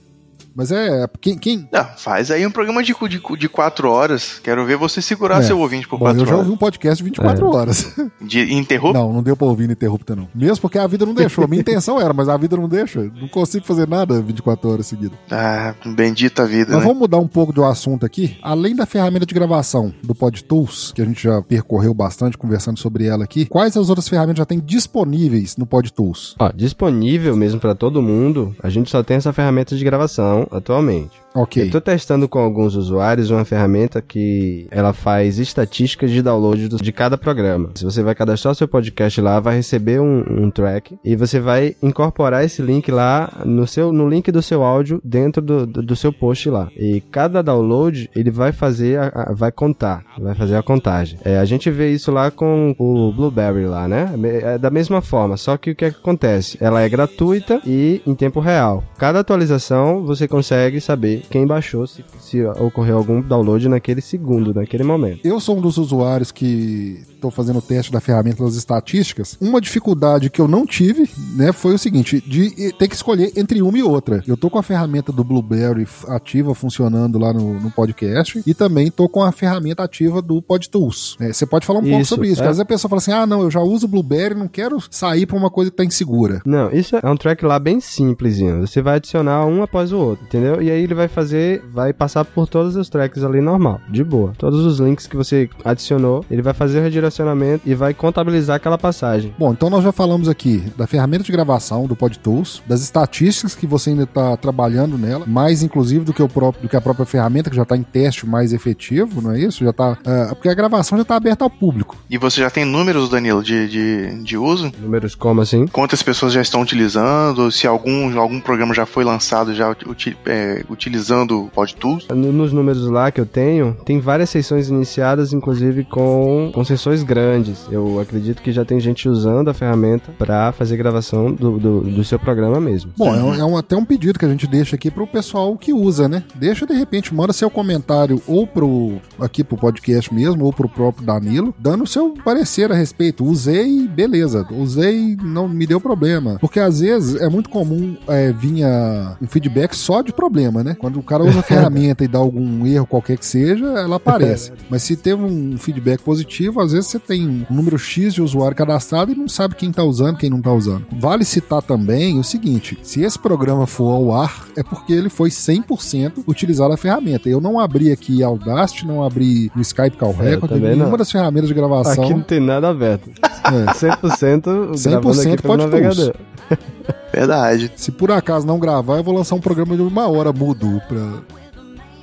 [0.55, 1.37] Mas é, quem...
[1.37, 1.67] quem...
[1.71, 4.39] Não, faz aí um programa de, de, de quatro horas.
[4.43, 5.43] Quero ver você segurar É.
[5.43, 6.45] seu ouvinte por Bom, quatro eu já horas.
[6.45, 7.93] ouvi um podcast de 24 horas.
[8.21, 8.97] De interrupto?
[8.97, 10.27] Não, não deu pra ouvir interrupta, não.
[10.33, 11.43] Mesmo porque a vida não deixou.
[11.43, 13.03] A minha intenção era, mas a vida não deixa.
[13.19, 15.17] Não consigo fazer nada 24 horas seguidas.
[15.29, 16.85] Ah, bendita vida, Mas né?
[16.87, 18.37] vamos mudar um pouco do assunto aqui.
[18.41, 23.05] Além da ferramenta de gravação do PodTools, que a gente já percorreu bastante conversando sobre
[23.05, 26.35] ela aqui, quais as outras ferramentas já tem disponíveis no PodTools?
[26.39, 31.23] Ó, disponível mesmo pra todo mundo, a gente só tem essa ferramenta de gravação atualmente.
[31.33, 31.63] Ok.
[31.63, 36.77] Eu tô testando com alguns usuários uma ferramenta que ela faz estatísticas de download do-
[36.77, 37.71] de cada programa.
[37.75, 41.41] Se você vai cadastrar o seu podcast lá, vai receber um, um track e você
[41.41, 45.81] vai incorporar esse link lá no seu no link do seu áudio dentro do, do,
[45.83, 46.69] do seu post lá.
[46.77, 51.19] E cada download ele vai fazer a, a- vai contar, vai fazer a contagem.
[51.25, 54.09] É, a gente vê isso lá com o Blueberry lá, né?
[54.41, 56.57] É da mesma forma, só que o que é que acontece?
[56.61, 58.85] Ela é gratuita e em tempo real.
[58.97, 64.83] Cada atualização você consegue saber quem baixou, se, se ocorreu algum download naquele segundo, naquele
[64.83, 65.21] momento.
[65.23, 69.37] Eu sou um dos usuários que estou fazendo o teste da ferramenta das estatísticas.
[69.39, 73.61] Uma dificuldade que eu não tive, né, foi o seguinte, de ter que escolher entre
[73.61, 74.21] uma e outra.
[74.27, 78.91] Eu tô com a ferramenta do Blueberry ativa funcionando lá no, no podcast e também
[78.91, 81.15] tô com a ferramenta ativa do PodTools.
[81.21, 82.43] É, você pode falar um pouco Isso, sobre isso, é.
[82.43, 84.49] porque às vezes a pessoa fala assim: "Ah, não, eu já uso o Blueberry, não
[84.49, 86.41] quero sair para uma coisa que tá insegura".
[86.45, 88.59] Não, isso é um track lá bem simplesinho.
[88.67, 90.61] Você vai adicionar um após o outro, entendeu?
[90.61, 94.33] E aí ele vai fazer, vai passar por todos os tracks ali normal, de boa.
[94.37, 98.77] Todos os links que você adicionou, ele vai fazer o redirecionamento e vai contabilizar aquela
[98.77, 99.33] passagem.
[99.37, 103.67] Bom, então nós já falamos aqui da ferramenta de gravação do PodTools, das estatísticas que
[103.67, 107.05] você ainda está trabalhando nela, mais inclusive do que, o próprio, do que a própria
[107.05, 109.63] ferramenta que já está em teste mais efetivo, não é isso?
[109.63, 111.97] Já tá, ah, porque a gravação já está aberta ao público.
[112.09, 114.71] E você já tem números, Danilo, de, de, de uso?
[114.79, 115.67] Números como assim?
[115.67, 117.51] Quantas pessoas já estão utilizando?
[117.51, 119.75] Se algum, algum programa já foi lançado já
[120.21, 122.07] uti- é, utilizando o PodTools?
[122.09, 127.01] No- Nos números lá que eu tenho, tem várias sessões iniciadas, inclusive com, com sessões
[127.03, 127.65] grandes.
[127.71, 132.03] Eu acredito que já tem gente usando a ferramenta para fazer gravação do, do, do
[132.03, 132.91] seu programa mesmo.
[132.97, 135.55] Bom, é, um- é um- até um pedido que a gente deixa aqui pro pessoal
[135.57, 136.23] que usa, né?
[136.35, 141.05] Deixa de repente, manda seu comentário ou pro aqui pro podcast mesmo, ou pro próprio
[141.05, 143.23] Danilo, dando seu parecer a respeito.
[143.25, 144.45] Usei, beleza.
[144.51, 146.37] Usei, não me deu problema.
[146.39, 150.75] Porque às vezes é muito comum é, vinha um feedback só de problema, né?
[150.77, 154.51] Quando o cara usa a ferramenta e dá algum erro qualquer que seja, ela aparece.
[154.69, 158.55] Mas se teve um feedback positivo, às vezes você tem um número X de usuário
[158.55, 160.85] cadastrado e não sabe quem tá usando, quem não tá usando.
[160.91, 165.29] Vale citar também o seguinte: se esse programa for ao ar, é porque ele foi
[165.29, 167.29] 100% utilizado a ferramenta.
[167.29, 170.97] Eu não abri aqui Audacity, não abri no Skype Call É, Record, também nenhuma não.
[170.97, 172.03] das ferramentas de gravação.
[172.03, 173.09] Aqui não tem nada aberto.
[173.21, 173.71] É.
[173.73, 176.15] 100%, 100% gravando aqui pelo pode navegador.
[177.15, 177.71] Verdade.
[177.77, 181.44] Se por acaso não gravar, eu vou lançar um programa de uma hora mudo pra.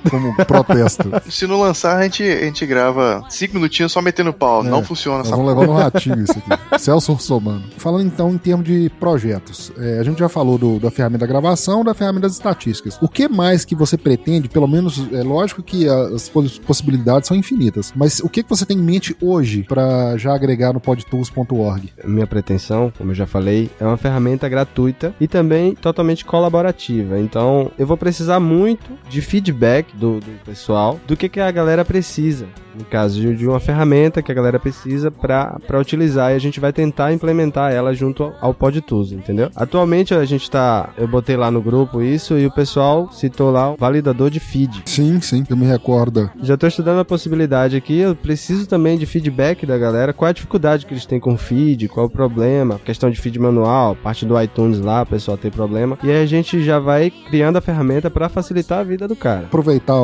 [0.09, 1.09] Como protesto.
[1.29, 4.63] Se não lançar, a gente, a gente grava cinco minutinhos só metendo pau.
[4.65, 6.53] É, Não funciona essa vamos levar no ratinho isso aqui.
[6.79, 7.63] Celso Russomano.
[7.77, 9.71] Falando então em termos de projetos.
[9.77, 12.97] é, a gente já falou do- da ferramenta da gravação, da ferramenta das estatísticas.
[13.01, 17.37] O que mais que você pretende, pelo menos, é lógico que as poss- possibilidades são
[17.37, 21.93] infinitas, mas o que, que você tem em mente hoje para já agregar no podtools.org?
[22.03, 27.19] Minha pretensão, como eu já falei, é uma ferramenta gratuita e também totalmente colaborativa.
[27.19, 31.85] Então, eu vou precisar muito de feedback do, do pessoal do que, que a galera
[31.85, 32.47] precisa.
[32.77, 36.59] No caso de, de uma ferramenta que a galera precisa para utilizar e a gente
[36.59, 39.49] vai tentar implementar ela junto ao, ao PodTools, entendeu?
[39.55, 40.89] Atualmente a gente tá.
[40.97, 44.83] Eu botei lá no grupo isso e o pessoal citou lá o validador de feed.
[44.85, 46.29] Sim, sim, eu me recordo.
[46.41, 50.33] Já tô estudando a possibilidade aqui, eu preciso também de feedback da galera, qual a
[50.33, 54.25] dificuldade que eles têm com o feed, qual o problema, questão de feed manual, parte
[54.25, 55.97] do iTunes lá, o pessoal tem problema.
[56.03, 59.45] E aí a gente já vai criando a ferramenta para facilitar a vida do cara.
[59.45, 59.95] Aproveitar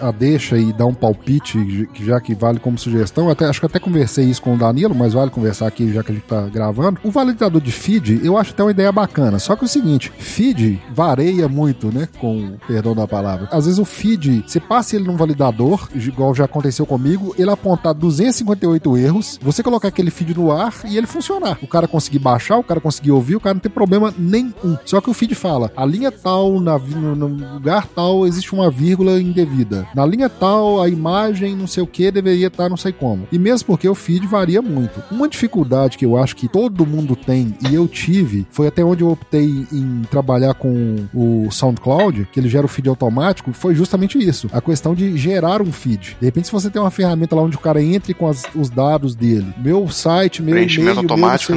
[0.00, 3.66] a deixa e dar um palpite, que já que vale como sugestão, até, acho que
[3.66, 6.42] até conversei isso com o Danilo, mas vale conversar aqui já que a gente tá
[6.42, 7.00] gravando.
[7.02, 9.38] O validador de feed, eu acho até uma ideia bacana.
[9.38, 12.08] Só que é o seguinte, feed varia muito, né?
[12.18, 13.48] Com perdão da palavra.
[13.50, 17.94] Às vezes o feed, você passa ele num validador, igual já aconteceu comigo, ele apontar
[17.94, 21.58] 258 erros, você colocar aquele feed no ar e ele funcionar.
[21.62, 24.76] O cara conseguir baixar, o cara conseguir ouvir, o cara não tem problema nenhum.
[24.84, 28.70] Só que o feed fala, a linha tal, na, no, no lugar tal, existe uma
[28.70, 29.86] vírgula indevida.
[29.94, 33.26] Na linha tal, a imagem, não sei o que, deveria estar não sei como.
[33.32, 35.02] E mesmo porque o feed varia muito.
[35.10, 39.02] Uma dificuldade que eu acho que todo mundo tem, e eu tive, foi até onde
[39.02, 44.18] eu optei em trabalhar com o SoundCloud, que ele gera o feed automático, foi justamente
[44.18, 44.48] isso.
[44.52, 46.16] A questão de gerar um feed.
[46.20, 48.68] De repente, se você tem uma ferramenta lá onde o cara entre com as- os
[48.70, 50.94] dados dele, meu site, meu e-mail, meu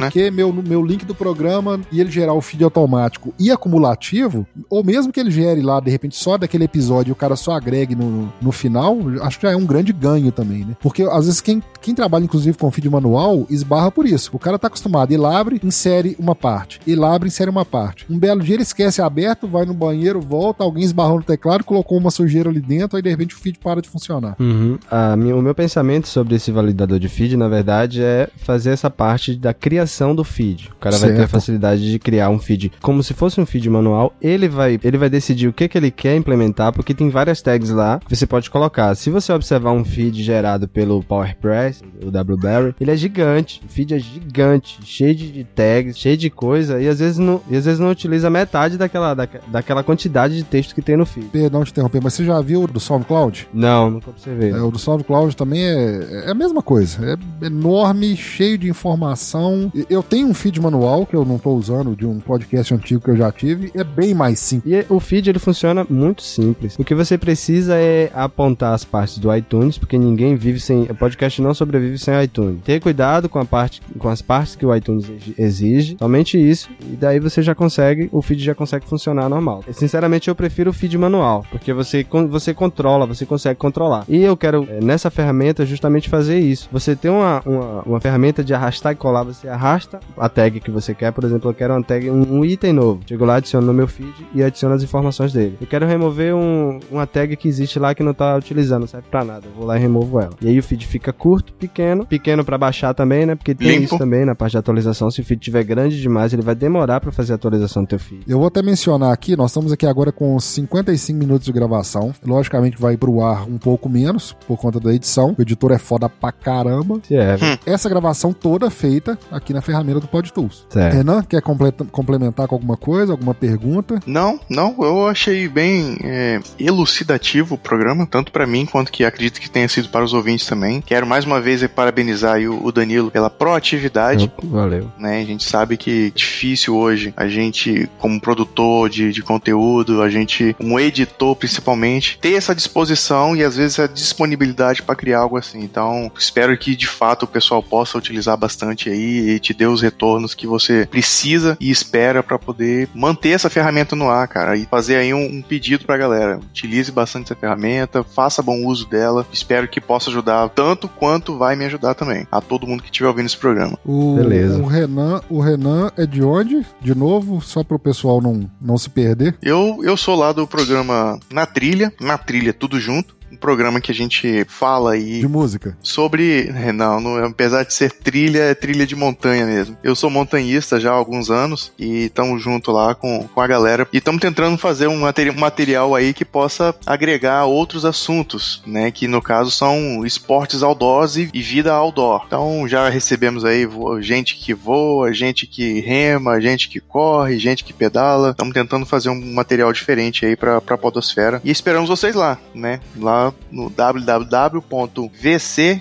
[0.05, 0.11] né?
[0.11, 4.83] que, meu, meu link do programa, e ele gerar o feed automático e acumulativo, ou
[4.83, 7.95] mesmo que ele gere lá, de repente, só daquele episódio e o cara só agregue
[7.95, 10.75] no, no final, acho que já é um grande ganho também, né?
[10.79, 14.29] Porque às vezes quem, quem trabalha inclusive com feed manual esbarra por isso.
[14.33, 16.79] O cara tá acostumado, ele abre, insere uma parte.
[16.85, 18.05] Ele abre, insere uma parte.
[18.07, 21.97] Um belo dia ele esquece aberto, vai no banheiro, volta, alguém esbarrou no teclado, colocou
[21.97, 24.35] uma sujeira ali dentro, aí de repente o feed para de funcionar.
[24.39, 24.77] Uhum.
[24.91, 29.35] Ah, o meu pensamento sobre esse validador de feed, na verdade, é fazer essa parte
[29.35, 30.69] da criação do feed.
[30.71, 31.09] O cara certo.
[31.09, 34.13] vai ter a facilidade de criar um feed como se fosse um feed manual.
[34.21, 37.71] Ele vai, ele vai decidir o que, que ele quer implementar, porque tem várias tags
[37.71, 38.93] lá que você pode colocar.
[38.95, 43.61] Se você observar um feed gerado pelo PowerPress, o WBerry, ele é gigante.
[43.65, 47.65] O feed é gigante, cheio de tags, cheio de coisa, e às vezes não, às
[47.65, 51.27] vezes não utiliza metade daquela, da, daquela quantidade de texto que tem no feed.
[51.27, 53.47] Perdão te interromper, mas você já viu o do SoundCloud?
[53.53, 54.51] Não, nunca observei.
[54.51, 57.17] É, o do SoundCloud também é, é a mesma coisa.
[57.41, 59.71] É enorme, cheio de informação.
[59.89, 63.11] Eu tenho um feed manual que eu não estou usando de um podcast antigo que
[63.11, 63.71] eu já tive.
[63.73, 64.85] É bem mais simples.
[64.89, 66.75] E o feed ele funciona muito simples.
[66.77, 70.83] O que você precisa é apontar as partes do iTunes, porque ninguém vive sem.
[70.83, 72.61] O podcast não sobrevive sem iTunes.
[72.63, 75.05] Ter cuidado com a parte, com as partes que o iTunes
[75.37, 75.97] exige.
[75.99, 76.69] Somente isso.
[76.81, 79.63] E daí você já consegue, o feed já consegue funcionar normal.
[79.71, 84.05] Sinceramente, eu prefiro o feed manual, porque você, você controla, você consegue controlar.
[84.07, 86.69] E eu quero, é, nessa ferramenta, justamente fazer isso.
[86.71, 90.71] Você tem uma, uma, uma ferramenta de arrastar e colar, você arrasta a tag que
[90.71, 91.11] você quer.
[91.11, 93.01] Por exemplo, eu quero uma tag, um, um item novo.
[93.05, 95.57] Chego lá, adiciono no meu feed e adiciono as informações dele.
[95.59, 99.07] Eu quero remover um, uma tag que existe lá que não está utilizando, não serve
[99.09, 99.47] pra nada.
[99.47, 100.31] Eu vou lá e removo ela.
[100.41, 103.35] E aí o feed fica curto, pequeno, pequeno para baixar também, né?
[103.35, 103.83] Porque tem Limpo.
[103.83, 105.09] isso também na parte de atualização.
[105.11, 107.99] Se o feed tiver grande demais, ele vai demorar para fazer a atualização do teu
[107.99, 108.23] feed.
[108.27, 112.13] Eu vou até mencionar aqui, nós estamos aqui agora com 55 minutos de gravação.
[112.25, 115.35] Logicamente vai pro ar um pouco menos por conta da edição.
[115.37, 116.99] O editor é foda pra caramba.
[117.09, 117.35] É.
[117.35, 117.57] Hum.
[117.65, 120.65] Essa gravação toda feita aqui na ferramenta do PodTools.
[120.69, 120.93] Certo.
[120.93, 123.99] Renan, quer complementar com alguma coisa, alguma pergunta?
[124.05, 124.75] Não, não.
[124.79, 129.67] Eu achei bem é, elucidativo o programa, tanto para mim quanto que acredito que tenha
[129.67, 130.79] sido para os ouvintes também.
[130.79, 134.31] Quero mais uma vez parabenizar o, Danilo pela proatividade.
[134.43, 134.91] Valeu.
[134.95, 135.21] Né?
[135.21, 140.09] A gente sabe que é difícil hoje a gente, como produtor de, de conteúdo, a
[140.09, 145.35] gente, como editor principalmente, ter essa disposição e às vezes a disponibilidade para criar algo
[145.35, 145.61] assim.
[145.63, 149.81] Então, espero que de fato o pessoal possa utilizar bastante aí e te dê os
[149.81, 154.67] retornos que você precisa e espera para poder manter essa ferramenta no ar, cara, e
[154.67, 156.37] fazer aí um, um pedido pra galera.
[156.37, 159.25] Utilize bastante essa ferramenta, faça bom uso dela.
[159.33, 162.27] Espero que possa ajudar tanto quanto vai me ajudar também.
[162.31, 163.77] A todo mundo que estiver ouvindo esse programa.
[163.85, 164.61] O, Beleza.
[164.61, 166.65] O Renan, o Renan é de onde?
[166.81, 169.35] De novo, só para o pessoal não, não se perder.
[169.41, 173.95] Eu, eu sou lá do programa Na Trilha, Na Trilha tudo junto programa que a
[173.95, 175.19] gente fala aí.
[175.19, 175.77] De música.
[175.81, 176.51] Sobre.
[176.73, 179.77] Não, não, apesar de ser trilha, é trilha de montanha mesmo.
[179.83, 183.87] Eu sou montanhista já há alguns anos e estamos junto lá com, com a galera.
[183.91, 184.97] E estamos tentando fazer um
[185.35, 188.91] material aí que possa agregar outros assuntos, né?
[188.91, 192.23] Que no caso são esportes outdoors e, e vida outdoor.
[192.27, 193.67] Então já recebemos aí
[194.01, 198.31] gente que voa, gente que rema, gente que corre, gente que pedala.
[198.31, 201.41] Estamos tentando fazer um material diferente aí para a Podosfera.
[201.43, 202.79] E esperamos vocês lá, né?
[202.97, 204.61] Lá no www.vc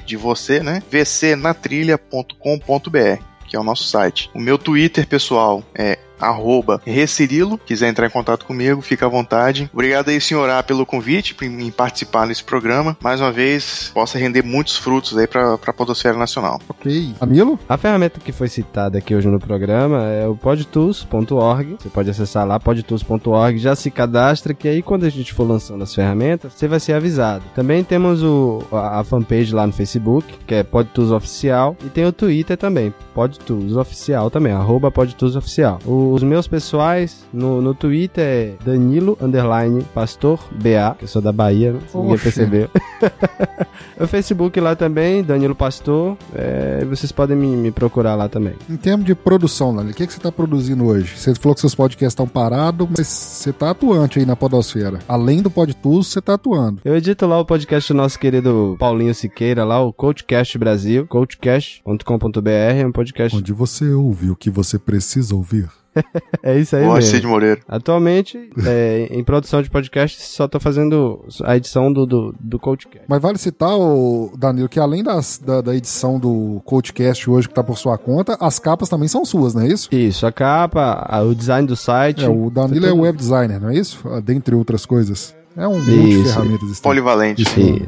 [0.06, 0.82] de você, né?
[0.90, 4.30] vcnatrilha.com.br que é o nosso site.
[4.34, 7.58] O meu Twitter pessoal é arroba Recirilo.
[7.58, 9.70] Quiser entrar em contato comigo, fica à vontade.
[9.72, 12.96] Obrigado aí, senhor A, pelo convite em participar nesse programa.
[13.02, 16.60] Mais uma vez, possa render muitos frutos aí para a Podosfera Nacional.
[16.68, 17.14] Ok.
[17.18, 17.58] Camilo?
[17.68, 21.76] A ferramenta que foi citada aqui hoje no programa é o podtools.org.
[21.80, 25.82] Você pode acessar lá, podtools.org, já se cadastra, que aí quando a gente for lançando
[25.82, 27.44] as ferramentas, você vai ser avisado.
[27.54, 32.04] Também temos o, a, a fanpage lá no Facebook, que é PodTools Oficial, e tem
[32.04, 35.78] o Twitter também, PodTools Oficial também, arroba PodTools Oficial.
[35.84, 41.22] O os meus pessoais no, no Twitter é Danilo Underline Pastor BA, que eu sou
[41.22, 41.80] da Bahia, né?
[41.88, 42.70] se ninguém percebeu.
[43.98, 46.16] o Facebook lá também, Danilo Pastor.
[46.34, 48.54] É, vocês podem me, me, procurar lá também.
[48.68, 51.16] Em termos de produção, Lali, o que, que você está produzindo hoje?
[51.16, 54.98] Você falou que seus podcasts estão parados, mas você está atuante aí na Podosfera.
[55.08, 56.80] Além do PodTools, você está atuando.
[56.84, 62.50] Eu edito lá o podcast do nosso querido Paulinho Siqueira, lá, o Coachcast Brasil, coachcast.com.br,
[62.50, 63.36] é um podcast.
[63.36, 65.68] Onde você ouve o que você precisa ouvir
[66.42, 67.10] é isso aí Boa, mesmo.
[67.10, 67.60] Cid Moreira.
[67.68, 73.04] Atualmente, é, em produção de podcast, só tô fazendo a edição do, do, do Coachcast.
[73.08, 77.54] Mas vale citar, o Danilo, que além das, da, da edição do Coachcast hoje, que
[77.54, 79.88] tá por sua conta, as capas também são suas, não é isso?
[79.92, 82.24] Isso, a capa, a, o design do site.
[82.24, 83.02] É, o Danilo é tudo...
[83.02, 84.02] web designer, não é isso?
[84.22, 85.34] Dentre outras coisas.
[85.56, 86.80] É um monte de ferramentas.
[86.80, 87.42] Polivalente.
[87.42, 87.58] Isso.
[87.58, 87.86] isso.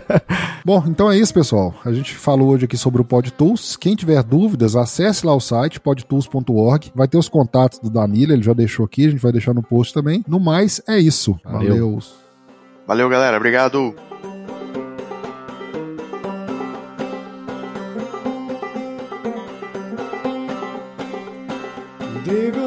[0.64, 1.74] Bom, então é isso, pessoal.
[1.84, 3.76] A gente falou hoje aqui sobre o PodTools.
[3.76, 6.92] Quem tiver dúvidas, acesse lá o site podtools.org.
[6.94, 9.62] Vai ter os contatos do Danilo, ele já deixou aqui, a gente vai deixar no
[9.62, 10.24] post também.
[10.26, 11.38] No mais, é isso.
[11.44, 11.68] Valeu.
[11.68, 11.98] Valeu.
[12.86, 13.36] Valeu, galera.
[13.36, 13.94] Obrigado.
[22.24, 22.61] Dig